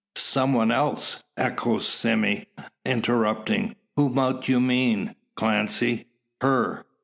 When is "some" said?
0.15-0.53